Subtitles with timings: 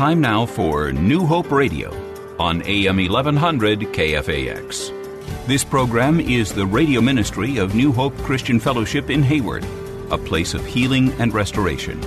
[0.00, 1.90] Time now for New Hope Radio
[2.38, 5.46] on AM 1100 KFAX.
[5.46, 9.62] This program is the radio ministry of New Hope Christian Fellowship in Hayward,
[10.10, 12.00] a place of healing and restoration.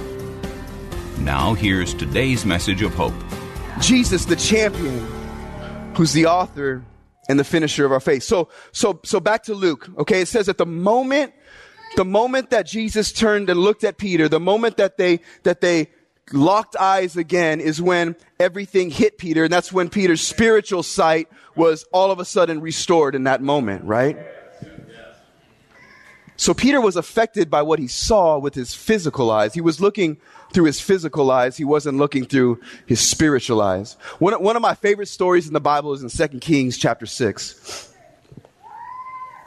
[1.24, 3.14] Now, here's today's message of hope.
[3.80, 4.98] Jesus, the champion,
[5.96, 6.84] who's the author
[7.30, 8.24] and the finisher of our faith.
[8.24, 9.88] So, so, so back to Luke.
[10.00, 11.32] Okay, it says at the moment,
[11.96, 15.90] the moment that Jesus turned and looked at Peter, the moment that they that they
[16.32, 21.86] locked eyes again is when everything hit Peter, and that's when Peter's spiritual sight was
[21.92, 24.18] all of a sudden restored in that moment, right?
[26.36, 29.54] So Peter was affected by what he saw with his physical eyes.
[29.54, 30.18] He was looking
[30.52, 31.58] through his physical eyes.
[31.58, 33.94] He wasn't looking through his spiritual eyes.
[34.20, 37.93] One, one of my favorite stories in the Bible is in 2 Kings chapter 6.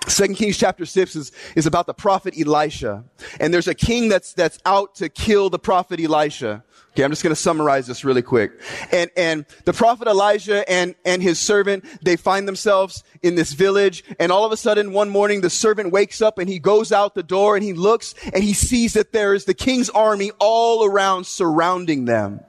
[0.09, 3.05] Second Kings chapter 6 is, is about the prophet Elisha.
[3.41, 6.63] And there's a king that's, that's out to kill the prophet Elisha.
[6.97, 8.53] Okay, I'm just going to summarize this really quick.
[8.91, 14.03] And, and the prophet Elijah and, and his servant, they find themselves in this village.
[14.19, 17.15] And all of a sudden, one morning, the servant wakes up and he goes out
[17.15, 20.87] the door and he looks and he sees that there is the king's army all
[20.87, 22.41] around surrounding them.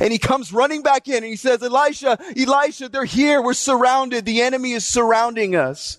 [0.00, 3.40] And he comes running back in and he says, Elisha, Elisha, they're here.
[3.40, 4.26] We're surrounded.
[4.26, 5.96] The enemy is surrounding us.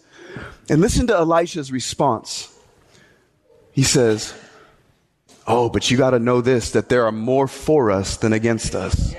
[0.69, 2.52] And listen to Elisha's response.
[3.72, 4.33] He says,
[5.47, 8.73] Oh, but you got to know this that there are more for us than against
[8.73, 9.14] us.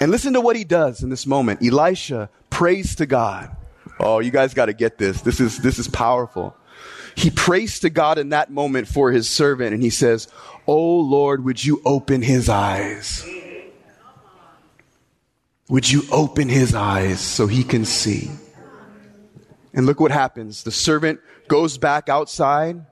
[0.00, 1.62] And listen to what he does in this moment.
[1.62, 3.54] Elisha prays to God.
[4.00, 5.20] Oh, you guys got to get this.
[5.20, 6.56] This is, this is powerful.
[7.16, 10.26] He prays to God in that moment for his servant and he says,
[10.66, 13.24] Oh Lord, would you open his eyes?
[15.68, 18.30] Would you open his eyes so he can see?
[19.74, 20.62] And look what happens.
[20.62, 22.86] The servant goes back outside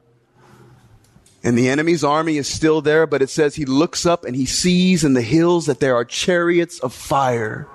[1.44, 4.46] and the enemy's army is still there, but it says he looks up and he
[4.46, 7.68] sees in the hills that there are chariots of fire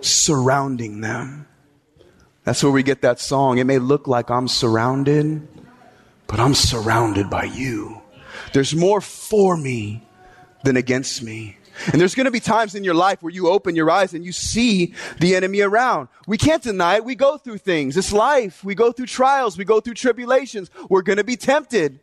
[0.00, 1.46] surrounding them.
[2.44, 3.58] That's where we get that song.
[3.58, 5.46] It may look like I'm surrounded,
[6.26, 8.00] but I'm surrounded by you.
[8.52, 10.06] There's more for me
[10.64, 11.56] than against me.
[11.92, 14.24] And there's going to be times in your life where you open your eyes and
[14.24, 16.08] you see the enemy around.
[16.26, 17.04] We can't deny it.
[17.04, 17.96] We go through things.
[17.96, 18.62] It's life.
[18.64, 19.56] We go through trials.
[19.56, 20.70] We go through tribulations.
[20.88, 22.00] We're going to be tempted.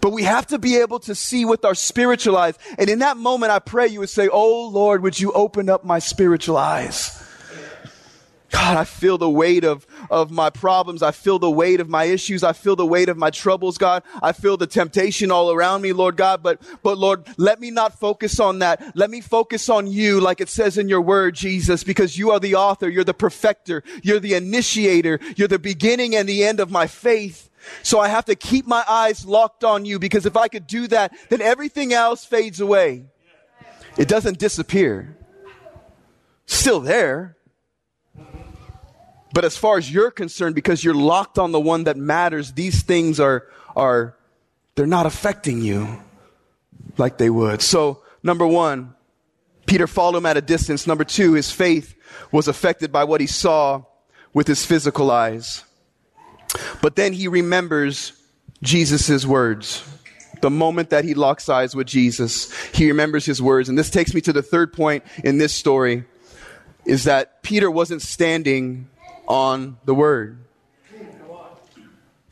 [0.00, 2.58] But we have to be able to see with our spiritual eyes.
[2.78, 5.84] And in that moment, I pray you would say, Oh Lord, would you open up
[5.84, 7.26] my spiritual eyes?
[8.50, 11.02] God, I feel the weight of, of my problems.
[11.02, 12.42] I feel the weight of my issues.
[12.42, 14.02] I feel the weight of my troubles, God.
[14.22, 16.42] I feel the temptation all around me, Lord God.
[16.42, 18.96] But, but Lord, let me not focus on that.
[18.96, 22.40] Let me focus on you, like it says in your word, Jesus, because you are
[22.40, 22.88] the author.
[22.88, 23.84] You're the perfecter.
[24.02, 25.20] You're the initiator.
[25.36, 27.50] You're the beginning and the end of my faith.
[27.82, 30.88] So I have to keep my eyes locked on you because if I could do
[30.88, 33.04] that, then everything else fades away.
[33.96, 35.16] It doesn't disappear.
[36.46, 37.36] Still there.
[39.32, 42.82] But as far as you're concerned, because you're locked on the one that matters, these
[42.82, 43.46] things are,
[43.76, 44.16] are,
[44.74, 46.02] they're not affecting you
[46.98, 47.62] like they would.
[47.62, 48.94] So, number one,
[49.66, 50.86] Peter followed him at a distance.
[50.86, 51.94] Number two, his faith
[52.32, 53.84] was affected by what he saw
[54.32, 55.64] with his physical eyes.
[56.82, 58.12] But then he remembers
[58.62, 59.84] Jesus' words.
[60.40, 63.68] The moment that he locks eyes with Jesus, he remembers his words.
[63.68, 66.04] And this takes me to the third point in this story
[66.84, 68.88] is that Peter wasn't standing
[69.30, 70.38] on the word.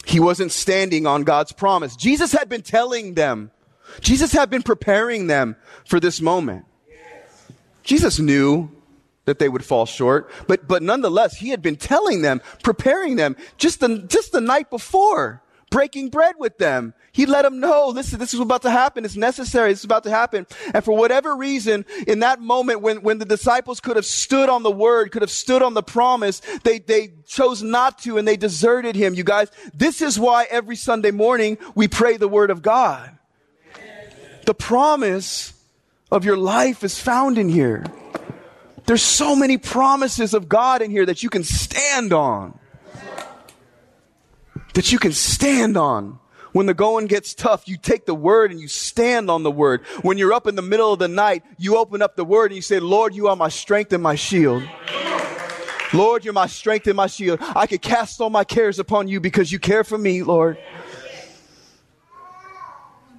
[0.05, 1.95] He wasn't standing on God's promise.
[1.95, 3.53] Jesus had been telling them,
[4.01, 5.55] Jesus had been preparing them
[5.85, 6.65] for this moment.
[7.85, 8.71] Jesus knew
[9.27, 13.37] that they would fall short, but, but nonetheless, he had been telling them, preparing them
[13.59, 16.95] just the, just the night before breaking bread with them.
[17.13, 19.05] He let them know, listen, this is about to happen.
[19.05, 19.73] It's necessary.
[19.73, 20.47] This is about to happen.
[20.73, 24.63] And for whatever reason, in that moment when, when the disciples could have stood on
[24.63, 28.37] the word, could have stood on the promise, they, they chose not to and they
[28.37, 29.15] deserted him.
[29.15, 33.17] You guys, this is why every Sunday morning we pray the word of God.
[34.47, 35.53] The promise
[36.11, 37.85] of your life is found in here.
[38.87, 42.59] There's so many promises of God in here that you can stand on
[44.75, 46.19] that you can stand on.
[46.53, 49.83] When the going gets tough, you take the word and you stand on the word.
[50.03, 52.57] When you're up in the middle of the night, you open up the word and
[52.57, 54.63] you say, Lord, you are my strength and my shield.
[55.93, 57.39] Lord, you're my strength and my shield.
[57.41, 60.59] I could cast all my cares upon you because you care for me, Lord.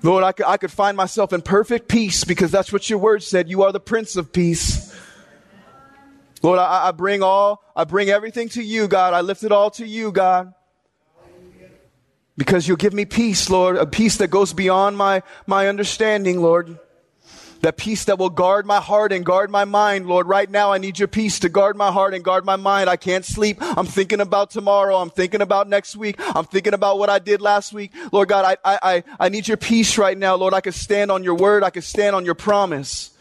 [0.01, 3.21] Lord, I could, I could find myself in perfect peace because that's what your word
[3.21, 3.49] said.
[3.49, 4.95] You are the Prince of Peace.
[6.41, 9.13] Lord, I, I bring all, I bring everything to you, God.
[9.13, 10.53] I lift it all to you, God.
[12.39, 16.79] Because you'll give me peace, Lord, a peace that goes beyond my, my understanding, Lord.
[17.59, 20.25] That peace that will guard my heart and guard my mind, Lord.
[20.25, 22.89] Right now, I need your peace to guard my heart and guard my mind.
[22.89, 23.57] I can't sleep.
[23.59, 24.95] I'm thinking about tomorrow.
[24.95, 26.15] I'm thinking about next week.
[26.17, 27.91] I'm thinking about what I did last week.
[28.13, 30.53] Lord God, I, I, I, I need your peace right now, Lord.
[30.53, 31.65] I can stand on your word.
[31.65, 33.11] I can stand on your promise.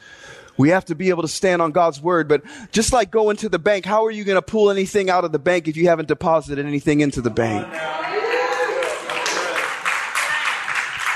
[0.57, 2.29] We have to be able to stand on God's word.
[2.29, 5.25] But just like going to the bank, how are you going to pull anything out
[5.25, 7.67] of the bank if you haven't deposited anything into the bank?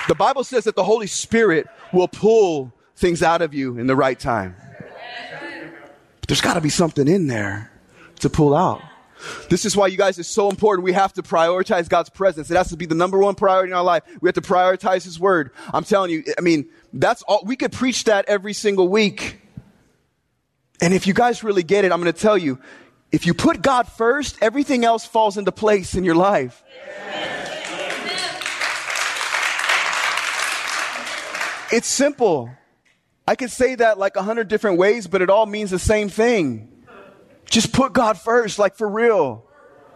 [0.09, 3.97] The Bible says that the Holy Spirit will pull things out of you in the
[3.97, 4.57] right time.
[6.21, 7.71] But there's got to be something in there
[8.21, 8.83] to pull out.
[9.49, 10.85] This is why you guys are so important.
[10.85, 12.51] We have to prioritize God's presence.
[12.51, 14.03] It has to be the number one priority in our life.
[14.21, 15.51] We have to prioritize His Word.
[15.73, 19.41] I'm telling you, I mean, that's all, we could preach that every single week.
[20.81, 22.59] And if you guys really get it, I'm going to tell you,
[23.13, 26.65] if you put God first, everything else falls into place in your life.
[31.73, 32.51] It's simple.
[33.27, 36.09] I could say that like a hundred different ways, but it all means the same
[36.11, 36.69] thing.
[37.47, 39.47] Just put God first, like for real.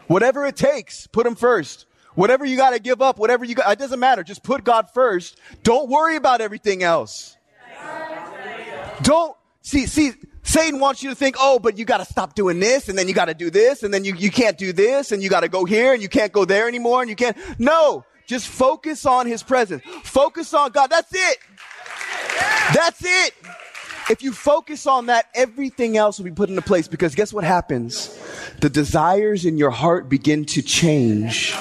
[0.06, 1.86] Whatever it takes, put Him first.
[2.14, 4.22] Whatever you got to give up, whatever you got, it doesn't matter.
[4.22, 5.38] Just put God first.
[5.62, 7.36] Don't worry about everything else.
[9.02, 10.12] Don't, see, see,
[10.42, 13.06] Satan wants you to think, oh, but you got to stop doing this, and then
[13.08, 15.40] you got to do this, and then you, you can't do this, and you got
[15.40, 17.36] to go here, and you can't go there anymore, and you can't.
[17.58, 19.82] No, just focus on His presence.
[20.02, 20.88] Focus on God.
[20.88, 21.38] That's it.
[22.74, 23.34] That's it.
[24.08, 27.42] If you focus on that, everything else will be put into place because guess what
[27.42, 28.16] happens?
[28.60, 31.54] The desires in your heart begin to change.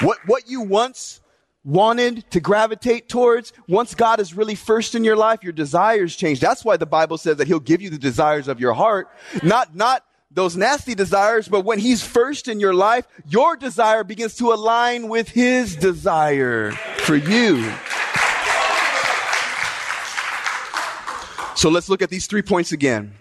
[0.00, 1.20] What, what you once
[1.64, 6.40] wanted to gravitate towards, once God is really first in your life, your desires change.
[6.40, 9.08] That's why the Bible says that He'll give you the desires of your heart.
[9.42, 14.36] Not, not those nasty desires, but when He's first in your life, your desire begins
[14.36, 17.72] to align with His desire for you.
[21.56, 23.14] So let's look at these three points again.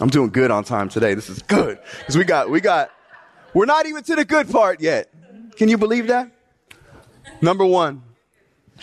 [0.00, 1.14] I'm doing good on time today.
[1.14, 1.80] This is good.
[1.98, 2.90] Because we got, we got,
[3.52, 5.10] we're not even to the good part yet.
[5.56, 6.30] Can you believe that?
[7.40, 8.02] Number one,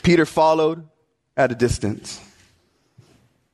[0.04, 0.86] Peter followed
[1.38, 2.20] at a distance.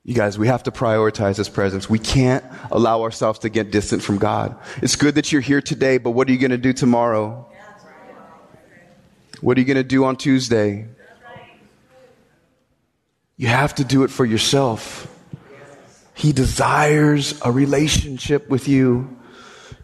[0.04, 1.88] You guys, we have to prioritize his presence.
[1.88, 4.56] We can't allow ourselves to get distant from God.
[4.82, 7.46] It's good that you're here today, but what are you going to do tomorrow?
[9.40, 10.88] What are you going to do on Tuesday?
[13.36, 15.14] You have to do it for yourself.
[16.18, 19.16] He desires a relationship with you.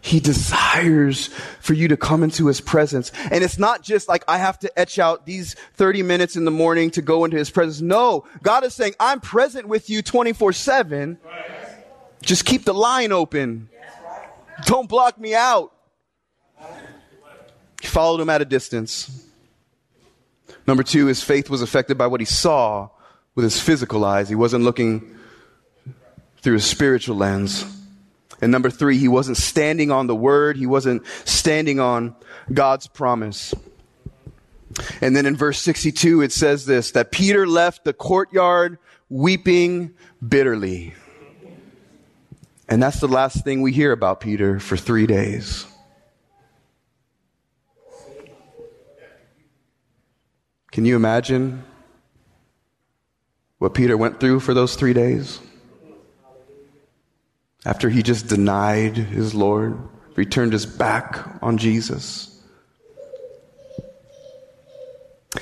[0.01, 1.27] He desires
[1.61, 3.13] for you to come into his presence.
[3.31, 6.51] And it's not just like I have to etch out these 30 minutes in the
[6.51, 7.79] morning to go into his presence.
[7.79, 11.17] No, God is saying, I'm present with you 24 7.
[12.21, 13.69] Just keep the line open.
[14.65, 15.71] Don't block me out.
[17.79, 19.25] He followed him at a distance.
[20.67, 22.89] Number two, his faith was affected by what he saw
[23.35, 24.27] with his physical eyes.
[24.27, 25.15] He wasn't looking
[26.45, 27.65] through a spiritual lens.
[28.39, 30.57] And number three, he wasn't standing on the word.
[30.57, 32.15] He wasn't standing on
[32.53, 33.55] God's promise.
[35.01, 38.77] And then in verse 62, it says this, that Peter left the courtyard
[39.09, 40.93] weeping bitterly.
[42.69, 45.65] And that's the last thing we hear about Peter for three days.
[50.71, 51.63] Can you imagine
[53.57, 55.39] what Peter went through for those three days?
[57.65, 59.77] After he just denied his Lord,
[60.15, 62.31] returned his back on Jesus.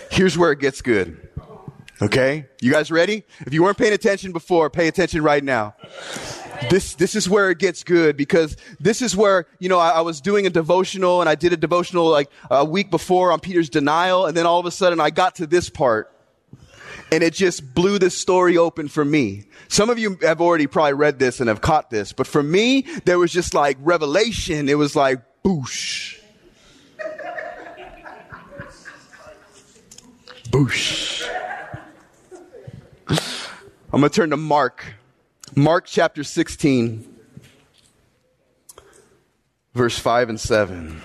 [0.10, 1.30] Here's where it gets good.
[2.02, 2.48] Okay?
[2.62, 3.24] You guys ready?
[3.42, 5.76] If you weren't paying attention before, pay attention right now.
[6.70, 10.02] This, this is where it gets good because this is where, you know, I, I,
[10.02, 13.70] was doing a devotional and I did a devotional like a week before on Peter's
[13.70, 14.26] denial.
[14.26, 16.13] And then all of a sudden I got to this part
[17.14, 19.44] and it just blew this story open for me.
[19.68, 22.88] Some of you have already probably read this and have caught this, but for me,
[23.06, 24.68] there was just like revelation.
[24.68, 26.20] It was like boosh.
[30.50, 31.30] boosh.
[33.08, 34.84] I'm going to turn to Mark.
[35.56, 37.16] Mark chapter 16,
[39.76, 41.00] verse 5 and 7.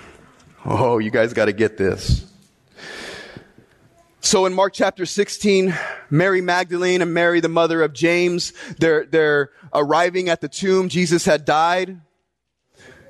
[0.64, 2.27] Oh, you guys got to get this.
[4.28, 5.74] So in Mark chapter 16,
[6.10, 10.90] Mary Magdalene and Mary, the mother of James, they're, they're arriving at the tomb.
[10.90, 12.02] Jesus had died.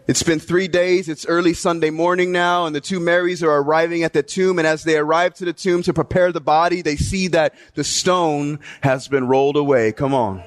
[0.07, 1.09] It's been three days.
[1.09, 4.61] It's early Sunday morning now, and the two Marys are arriving at the tomb.
[4.61, 7.83] And as they arrive to the tomb to prepare the body, they see that the
[7.83, 9.91] stone has been rolled away.
[9.91, 10.41] Come on.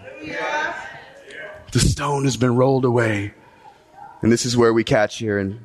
[1.74, 3.34] The stone has been rolled away.
[4.22, 5.60] And this is where we catch here in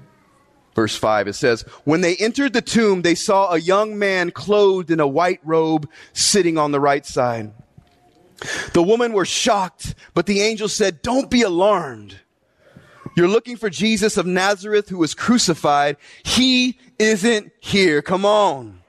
[0.77, 4.91] Verse 5, it says, When they entered the tomb, they saw a young man clothed
[4.91, 7.51] in a white robe sitting on the right side.
[8.75, 12.21] The women were shocked, but the angel said, Don't be alarmed.
[13.17, 15.97] You're looking for Jesus of Nazareth who was crucified.
[16.23, 18.03] He isn't here.
[18.03, 18.83] Come on.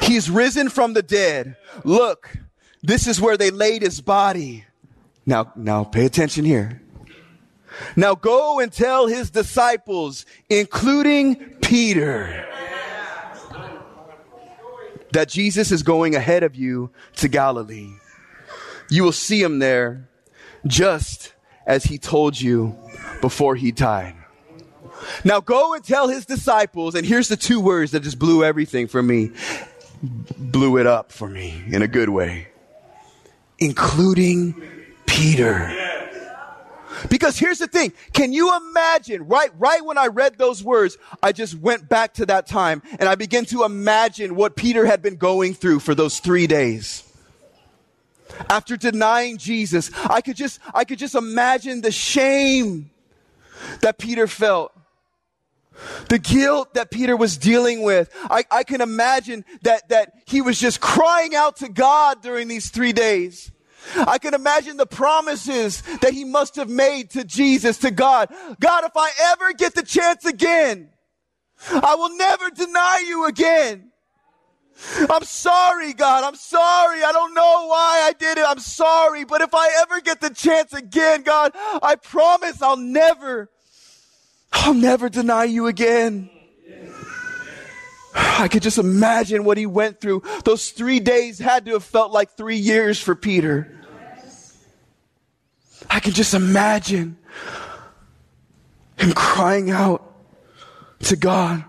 [0.00, 1.56] He's risen from the dead.
[1.82, 2.36] Look,
[2.84, 4.64] this is where they laid his body.
[5.26, 6.80] Now, now pay attention here.
[7.96, 12.46] Now go and tell his disciples, including Peter,
[15.12, 17.90] that Jesus is going ahead of you to Galilee.
[18.88, 20.08] You will see him there
[20.66, 21.34] just
[21.66, 22.76] as he told you
[23.20, 24.14] before he died.
[25.24, 28.86] Now go and tell his disciples, and here's the two words that just blew everything
[28.86, 29.30] for me,
[30.02, 32.48] blew it up for me in a good way,
[33.58, 34.54] including
[35.06, 35.89] Peter.
[37.08, 37.92] Because here's the thing.
[38.12, 42.26] Can you imagine, right, right when I read those words, I just went back to
[42.26, 46.20] that time and I began to imagine what Peter had been going through for those
[46.20, 47.04] three days.
[48.48, 52.90] After denying Jesus, I could just, I could just imagine the shame
[53.80, 54.72] that Peter felt.
[56.08, 58.10] The guilt that Peter was dealing with.
[58.28, 62.70] I, I can imagine that, that he was just crying out to God during these
[62.70, 63.50] three days.
[63.96, 68.28] I can imagine the promises that he must have made to Jesus, to God.
[68.60, 70.90] God, if I ever get the chance again,
[71.70, 73.90] I will never deny you again.
[75.10, 76.24] I'm sorry, God.
[76.24, 77.02] I'm sorry.
[77.02, 78.44] I don't know why I did it.
[78.46, 79.24] I'm sorry.
[79.24, 83.50] But if I ever get the chance again, God, I promise I'll never,
[84.52, 86.30] I'll never deny you again.
[88.14, 90.22] I could just imagine what he went through.
[90.44, 93.76] Those three days had to have felt like three years for Peter.
[95.88, 97.18] I can just imagine
[98.96, 100.12] him crying out
[101.00, 101.64] to God.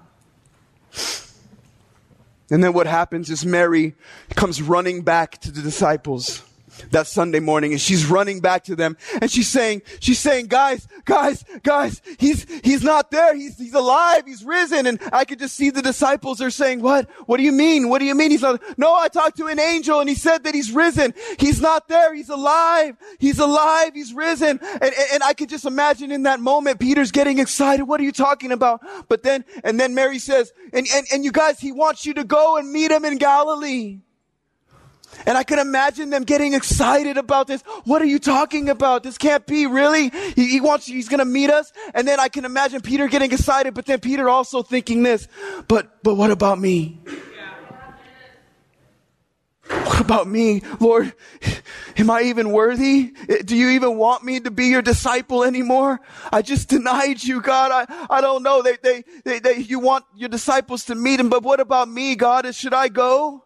[2.49, 3.95] And then what happens is Mary
[4.35, 6.43] comes running back to the disciples
[6.89, 10.87] that Sunday morning and she's running back to them and she's saying, she's saying, guys,
[11.05, 13.35] guys, guys, he's, he's not there.
[13.35, 14.23] He's, he's alive.
[14.25, 14.87] He's risen.
[14.87, 17.09] And I could just see the disciples are saying, what?
[17.27, 17.89] What do you mean?
[17.89, 18.31] What do you mean?
[18.31, 21.13] He's not, no, I talked to an angel and he said that he's risen.
[21.39, 22.13] He's not there.
[22.13, 22.97] He's alive.
[23.19, 23.93] He's alive.
[23.93, 24.59] He's risen.
[24.61, 27.83] And, and, and I could just imagine in that moment, Peter's getting excited.
[27.83, 28.81] What are you talking about?
[29.07, 32.23] But then, and then Mary says, and, and, and you guys, he wants you to
[32.23, 33.99] go and meet him in Galilee.
[35.25, 37.61] And I can imagine them getting excited about this.
[37.83, 39.03] What are you talking about?
[39.03, 40.09] This can't be, really?
[40.35, 41.71] He, he wants, he's gonna meet us.
[41.93, 45.27] And then I can imagine Peter getting excited, but then Peter also thinking this,
[45.67, 46.99] but, but what about me?
[49.71, 50.63] What about me?
[50.79, 51.13] Lord,
[51.97, 53.13] am I even worthy?
[53.45, 56.01] Do you even want me to be your disciple anymore?
[56.31, 57.71] I just denied you, God.
[57.71, 58.61] I, I don't know.
[58.61, 62.15] They, they, they, they, you want your disciples to meet him, but what about me,
[62.15, 62.53] God?
[62.53, 63.45] Should I go?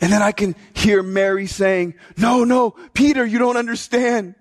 [0.00, 4.34] And then I can hear Mary saying, no, no, Peter, you don't understand.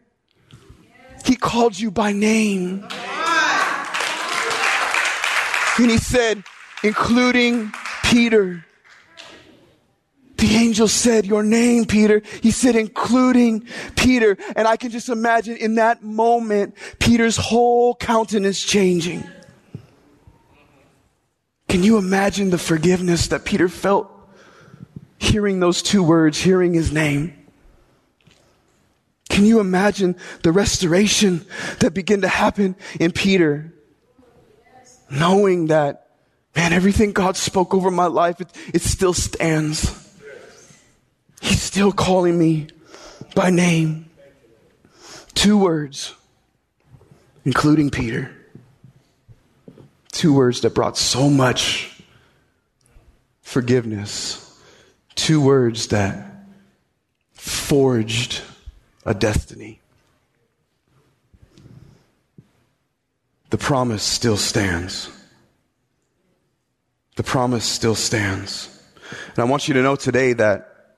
[1.26, 2.88] He called you by name.
[5.78, 6.44] And he said,
[6.84, 7.72] including
[8.04, 8.66] Peter.
[10.38, 12.22] The angel said, your name, Peter.
[12.42, 14.38] He said, including Peter.
[14.56, 19.24] And I can just imagine in that moment, Peter's whole countenance changing.
[21.68, 24.10] Can you imagine the forgiveness that Peter felt?
[25.20, 27.36] Hearing those two words, hearing his name.
[29.30, 31.46] Can you imagine the restoration
[31.80, 33.74] that began to happen in Peter?
[35.12, 36.08] Knowing that,
[36.56, 40.08] man, everything God spoke over my life, it, it still stands.
[41.42, 42.68] He's still calling me
[43.36, 44.10] by name.
[45.36, 46.16] Two words,
[47.46, 48.32] including Peter.
[50.12, 52.02] Two words that brought so much
[53.42, 54.49] forgiveness
[55.20, 56.46] two words that
[57.34, 58.42] forged
[59.06, 59.80] a destiny.
[63.50, 65.12] The promise still stands.
[67.18, 68.70] The promise still stands.
[69.36, 70.96] And I want you to know today that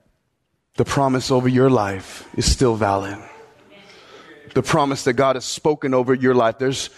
[0.76, 3.18] the promise over your life is still valid.
[4.54, 6.58] The promise that God has spoken over your life.
[6.58, 6.90] There's,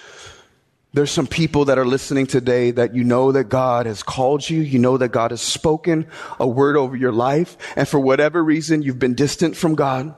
[0.95, 4.61] There's some people that are listening today that you know that God has called you.
[4.61, 6.07] You know that God has spoken
[6.39, 7.57] a word over your life.
[7.75, 10.15] And for whatever reason, you've been distant from God.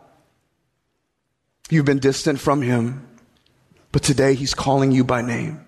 [1.70, 3.08] You've been distant from Him.
[3.90, 5.64] But today, He's calling you by name.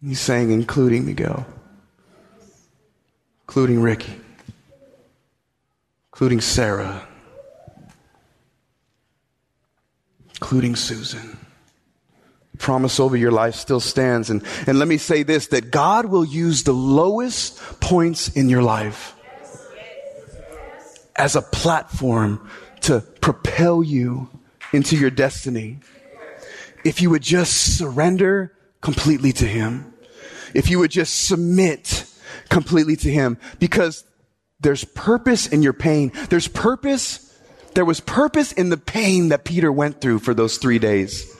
[0.00, 1.44] He's saying, including Miguel,
[3.48, 4.14] including Ricky,
[6.12, 7.04] including Sarah,
[10.28, 11.36] including Susan
[12.56, 14.30] promise over your life still stands.
[14.30, 18.62] And, and let me say this, that God will use the lowest points in your
[18.62, 19.14] life
[21.14, 22.48] as a platform
[22.82, 24.28] to propel you
[24.72, 25.78] into your destiny.
[26.84, 29.92] If you would just surrender completely to Him.
[30.54, 32.04] If you would just submit
[32.48, 33.38] completely to Him.
[33.58, 34.04] Because
[34.60, 36.12] there's purpose in your pain.
[36.28, 37.22] There's purpose.
[37.74, 41.35] There was purpose in the pain that Peter went through for those three days.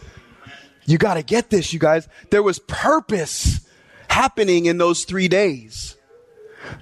[0.86, 2.08] You got to get this, you guys.
[2.30, 3.60] There was purpose
[4.08, 5.96] happening in those three days.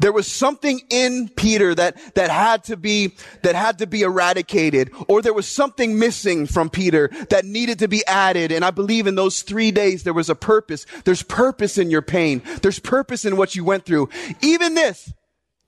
[0.01, 4.91] There was something in Peter that, that had to be, that had to be eradicated,
[5.09, 8.53] or there was something missing from Peter that needed to be added.
[8.53, 10.87] And I believe in those three days there was a purpose.
[11.05, 12.43] There's purpose in your pain.
[12.63, 14.09] There's purpose in what you went through.
[14.41, 15.13] Even this,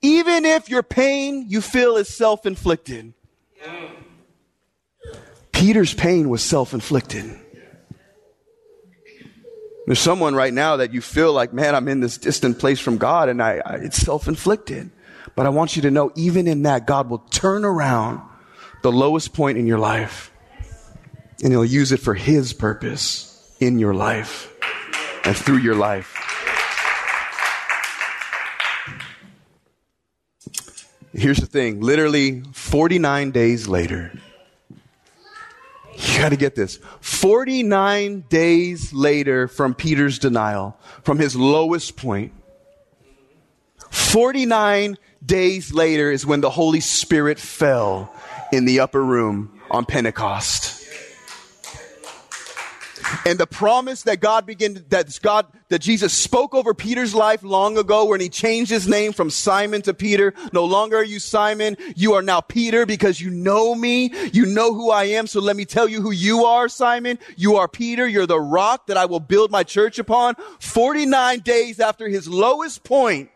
[0.01, 3.13] even if your pain you feel is self-inflicted.
[5.51, 7.39] Peter's pain was self-inflicted.
[9.87, 12.97] There's someone right now that you feel like, man, I'm in this distant place from
[12.97, 14.91] God and I, I it's self-inflicted.
[15.33, 18.21] But I want you to know, even in that, God will turn around
[18.83, 20.29] the lowest point in your life
[21.41, 24.53] and he'll use it for his purpose in your life
[25.23, 26.15] and through your life.
[31.13, 34.11] Here's the thing literally 49 days later,
[35.97, 36.79] you got to get this.
[37.01, 42.33] 49 days later from Peter's denial, from his lowest point,
[43.89, 48.13] 49 days later is when the Holy Spirit fell
[48.51, 50.76] in the upper room on Pentecost.
[53.25, 57.77] And the promise that God began, that God, that Jesus spoke over Peter's life long
[57.77, 60.33] ago when he changed his name from Simon to Peter.
[60.53, 61.77] No longer are you Simon.
[61.95, 64.13] You are now Peter because you know me.
[64.31, 65.27] You know who I am.
[65.27, 67.19] So let me tell you who you are, Simon.
[67.35, 68.07] You are Peter.
[68.07, 70.35] You're the rock that I will build my church upon.
[70.59, 73.29] 49 days after his lowest point,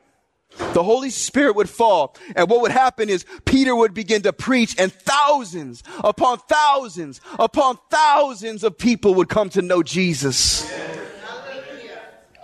[0.73, 2.15] the Holy Spirit would fall.
[2.35, 7.77] And what would happen is Peter would begin to preach and thousands upon thousands upon
[7.89, 10.71] thousands of people would come to know Jesus.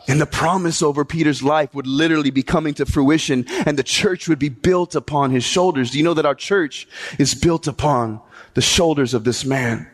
[0.09, 4.29] And the promise over Peter's life would literally be coming to fruition and the church
[4.29, 5.91] would be built upon his shoulders.
[5.91, 6.87] Do you know that our church
[7.19, 8.21] is built upon
[8.53, 9.89] the shoulders of this man?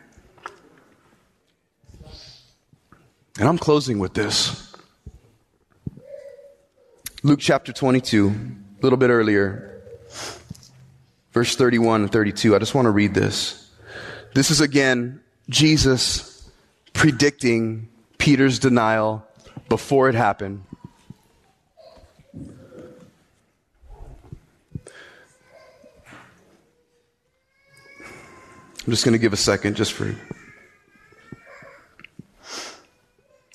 [3.39, 4.72] And I'm closing with this.
[7.25, 8.33] Luke chapter 22, a
[8.81, 9.81] little bit earlier,
[11.31, 12.53] verse 31 and 32.
[12.53, 13.71] I just want to read this.
[14.33, 16.51] This is again Jesus
[16.91, 19.25] predicting Peter's denial
[19.69, 20.65] before it happened.
[28.85, 30.13] I'm just going to give a second just for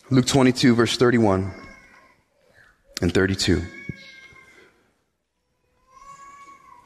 [0.09, 1.68] Luke 22, verse 31
[3.01, 3.63] and 32.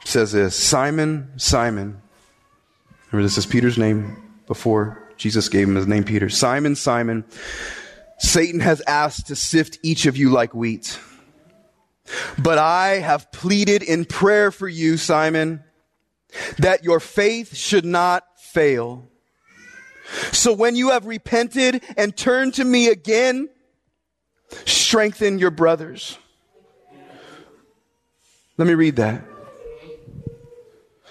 [0.01, 2.01] It says this Simon, Simon.
[3.11, 6.29] Remember, this is Peter's name before Jesus gave him his name, Peter.
[6.29, 7.23] Simon, Simon,
[8.17, 10.99] Satan has asked to sift each of you like wheat.
[12.37, 15.63] But I have pleaded in prayer for you, Simon,
[16.57, 19.07] that your faith should not fail.
[20.31, 23.49] So when you have repented and turned to me again,
[24.65, 26.17] Strengthen your brothers.
[28.57, 29.23] Let me read that.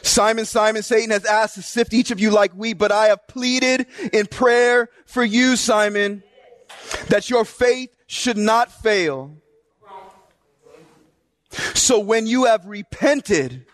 [0.02, 3.26] Simon, Simon, Satan has asked to sift each of you like wheat, but I have
[3.28, 6.22] pleaded in prayer for you, Simon,
[7.08, 9.36] that your faith should not fail.
[11.74, 13.66] So when you have repented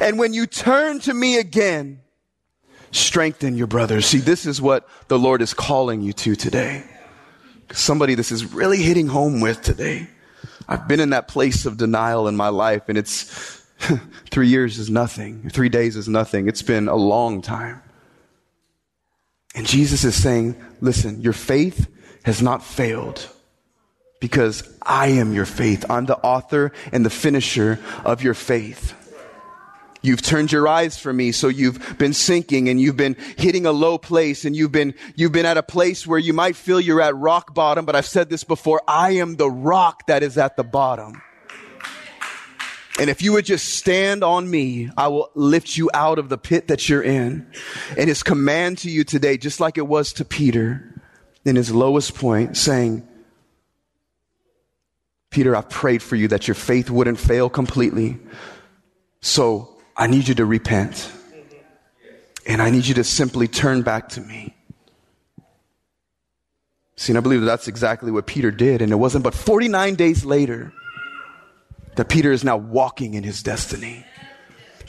[0.00, 2.00] and when you turn to me again,
[2.90, 4.06] strengthen your brothers.
[4.06, 6.84] See, this is what the Lord is calling you to today
[7.72, 10.08] somebody this is really hitting home with today.
[10.68, 13.62] I've been in that place of denial in my life and it's
[14.30, 15.48] three years is nothing.
[15.50, 16.48] Three days is nothing.
[16.48, 17.82] It's been a long time.
[19.54, 21.88] And Jesus is saying, listen, your faith
[22.24, 23.28] has not failed
[24.20, 25.84] because I am your faith.
[25.88, 28.94] I'm the author and the finisher of your faith.
[30.06, 33.72] You've turned your eyes from me, so you've been sinking and you've been hitting a
[33.72, 37.00] low place and you've been, you've been at a place where you might feel you're
[37.00, 40.56] at rock bottom, but I've said this before, I am the rock that is at
[40.56, 41.20] the bottom.
[43.00, 46.38] And if you would just stand on me, I will lift you out of the
[46.38, 47.44] pit that you're in.
[47.98, 51.02] And his command to you today, just like it was to Peter
[51.44, 53.06] in his lowest point, saying,
[55.30, 58.20] Peter, I've prayed for you that your faith wouldn't fail completely.
[59.20, 61.10] So I need you to repent.
[62.46, 64.54] And I need you to simply turn back to me.
[66.96, 68.82] See, and I believe that that's exactly what Peter did.
[68.82, 70.72] And it wasn't but 49 days later
[71.96, 74.04] that Peter is now walking in his destiny.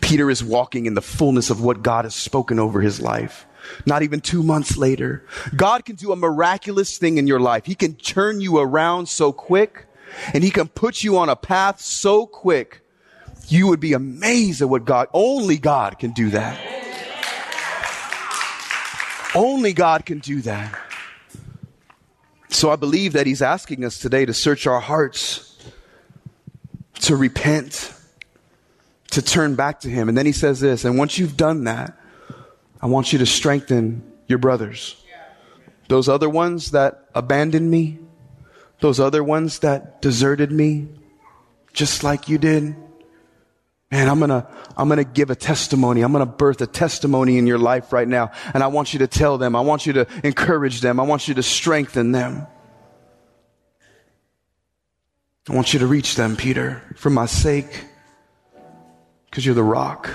[0.01, 3.45] Peter is walking in the fullness of what God has spoken over his life.
[3.85, 5.25] Not even two months later.
[5.55, 7.65] God can do a miraculous thing in your life.
[7.65, 9.87] He can turn you around so quick
[10.33, 12.81] and he can put you on a path so quick.
[13.47, 16.59] You would be amazed at what God, only God can do that.
[19.35, 20.79] Only God can do that.
[22.49, 25.47] So I believe that he's asking us today to search our hearts
[27.01, 27.93] to repent,
[29.11, 30.09] to turn back to Him.
[30.09, 31.97] And then He says this, and once you've done that,
[32.81, 35.01] I want you to strengthen your brothers.
[35.87, 37.99] Those other ones that abandoned me,
[38.81, 40.89] those other ones that deserted me,
[41.73, 42.75] just like you did.
[43.89, 46.01] Man, I'm gonna, I'm gonna give a testimony.
[46.01, 48.31] I'm gonna birth a testimony in your life right now.
[48.53, 49.55] And I want you to tell them.
[49.55, 50.99] I want you to encourage them.
[50.99, 52.47] I want you to strengthen them.
[55.49, 57.85] I want you to reach them, Peter, for my sake,
[59.29, 60.09] because you're the rock.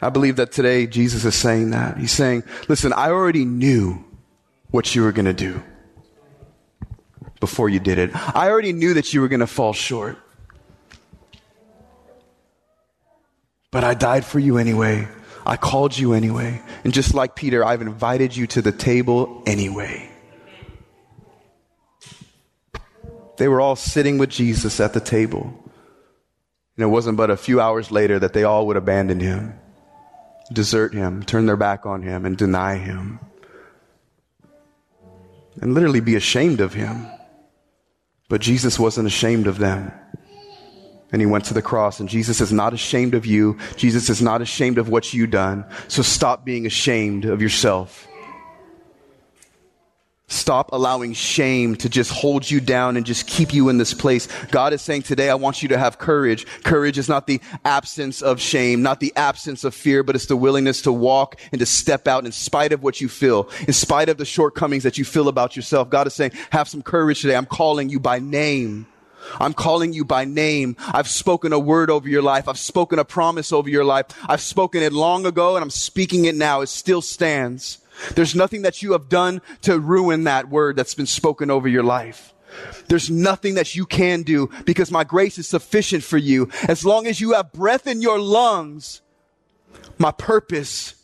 [0.00, 1.98] I believe that today Jesus is saying that.
[1.98, 4.02] He's saying, listen, I already knew
[4.70, 5.62] what you were to do
[7.40, 8.10] before you did it.
[8.14, 10.16] I already knew that you were to fall short.
[13.70, 15.08] But I died for you anyway.
[15.46, 16.60] I called you anyway.
[16.84, 20.10] And just like Peter, I've invited you to the table anyway.
[23.36, 25.54] They were all sitting with Jesus at the table.
[26.76, 29.58] And it wasn't but a few hours later that they all would abandon him,
[30.52, 33.18] desert him, turn their back on him, and deny him.
[35.60, 37.06] And literally be ashamed of him.
[38.28, 39.92] But Jesus wasn't ashamed of them.
[41.12, 43.58] And he went to the cross, and Jesus is not ashamed of you.
[43.76, 45.64] Jesus is not ashamed of what you've done.
[45.88, 48.06] So stop being ashamed of yourself.
[50.28, 54.28] Stop allowing shame to just hold you down and just keep you in this place.
[54.52, 56.46] God is saying today, I want you to have courage.
[56.62, 60.36] Courage is not the absence of shame, not the absence of fear, but it's the
[60.36, 64.08] willingness to walk and to step out in spite of what you feel, in spite
[64.08, 65.90] of the shortcomings that you feel about yourself.
[65.90, 67.34] God is saying, have some courage today.
[67.34, 68.86] I'm calling you by name.
[69.38, 70.76] I'm calling you by name.
[70.78, 72.48] I've spoken a word over your life.
[72.48, 74.06] I've spoken a promise over your life.
[74.28, 76.60] I've spoken it long ago and I'm speaking it now.
[76.60, 77.78] It still stands.
[78.14, 81.82] There's nothing that you have done to ruin that word that's been spoken over your
[81.82, 82.34] life.
[82.88, 86.48] There's nothing that you can do because my grace is sufficient for you.
[86.66, 89.02] As long as you have breath in your lungs,
[89.98, 90.94] my purpose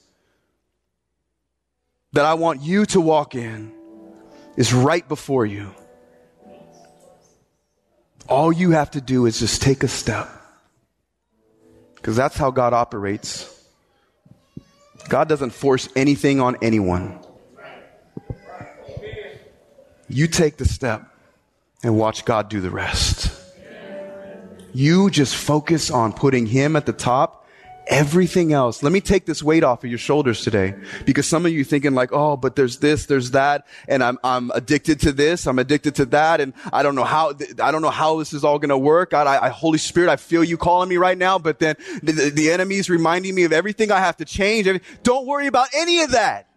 [2.12, 3.72] that I want you to walk in
[4.56, 5.74] is right before you.
[8.36, 10.28] All you have to do is just take a step.
[11.94, 13.50] Because that's how God operates.
[15.08, 17.18] God doesn't force anything on anyone.
[20.06, 21.08] You take the step
[21.82, 23.32] and watch God do the rest.
[24.74, 27.45] You just focus on putting Him at the top
[27.86, 28.82] everything else.
[28.82, 31.94] Let me take this weight off of your shoulders today because some of you thinking
[31.94, 35.94] like, oh, but there's this, there's that, and I'm, I'm addicted to this, I'm addicted
[35.96, 38.70] to that, and I don't know how, I don't know how this is all going
[38.70, 39.10] to work.
[39.10, 42.12] God, I, I, Holy Spirit, I feel you calling me right now, but then the,
[42.12, 44.68] the, the enemy is reminding me of everything I have to change.
[45.02, 46.48] Don't worry about any of that.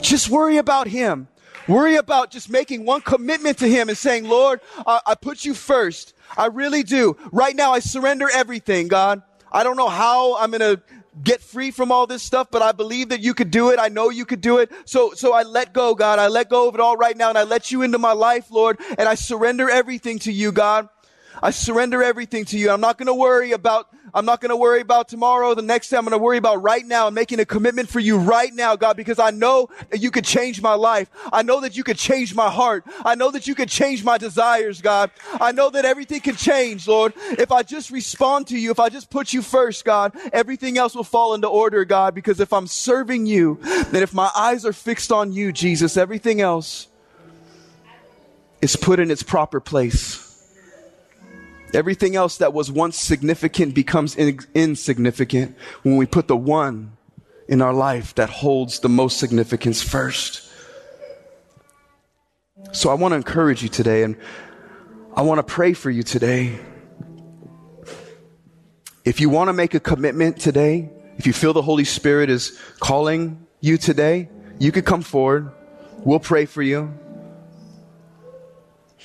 [0.00, 1.28] Just worry about Him.
[1.66, 5.54] Worry about just making one commitment to Him and saying, Lord, uh, I put you
[5.54, 6.13] first.
[6.36, 7.16] I really do.
[7.32, 9.22] Right now, I surrender everything, God.
[9.52, 10.82] I don't know how I'm going to
[11.22, 13.78] get free from all this stuff, but I believe that you could do it.
[13.78, 14.70] I know you could do it.
[14.84, 16.18] So, so I let go, God.
[16.18, 18.50] I let go of it all right now and I let you into my life,
[18.50, 20.88] Lord, and I surrender everything to you, God.
[21.42, 22.70] I surrender everything to you.
[22.70, 25.90] I'm not going to worry about I'm not going to worry about tomorrow, the next
[25.90, 25.96] day.
[25.96, 28.76] I'm going to worry about right now and making a commitment for you right now,
[28.76, 31.10] God, because I know that you could change my life.
[31.32, 32.84] I know that you could change my heart.
[33.04, 35.10] I know that you could change my desires, God.
[35.32, 37.12] I know that everything can change, Lord.
[37.16, 40.94] If I just respond to you, if I just put you first, God, everything else
[40.94, 43.58] will fall into order, God, because if I'm serving you,
[43.90, 46.86] then if my eyes are fixed on you, Jesus, everything else
[48.62, 50.33] is put in its proper place.
[51.74, 56.96] Everything else that was once significant becomes in- insignificant when we put the one
[57.48, 60.48] in our life that holds the most significance first.
[62.72, 64.16] So I want to encourage you today and
[65.16, 66.58] I want to pray for you today.
[69.04, 72.58] If you want to make a commitment today, if you feel the Holy Spirit is
[72.80, 75.52] calling you today, you could come forward.
[75.98, 76.92] We'll pray for you.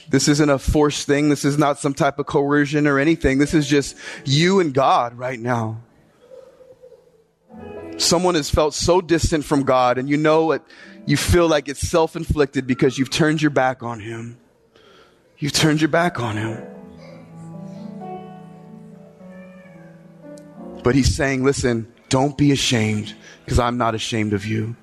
[0.10, 1.30] This isn't a forced thing.
[1.30, 3.38] This is not some type of coercion or anything.
[3.38, 3.96] This is just
[4.26, 5.82] you and God right now.
[7.98, 10.62] Someone has felt so distant from God and you know it,
[11.06, 14.38] you feel like it's self-inflicted because you've turned your back on Him.
[15.38, 16.64] You've turned your back on Him.
[20.84, 24.76] But He's saying, listen, don't be ashamed because I'm not ashamed of you.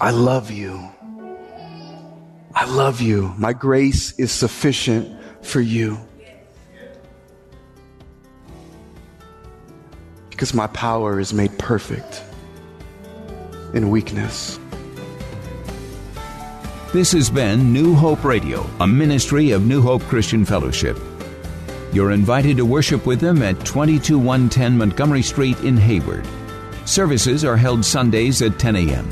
[0.00, 0.90] I love you.
[2.54, 3.34] I love you.
[3.38, 5.08] My grace is sufficient
[5.42, 5.98] for you.
[10.30, 12.22] Because my power is made perfect
[13.74, 14.58] in weakness.
[16.92, 20.98] This has been New Hope Radio, a ministry of New Hope Christian Fellowship.
[21.92, 26.26] You're invited to worship with them at 22110 Montgomery Street in Hayward.
[26.84, 29.08] Services are held Sundays at 10 a.m.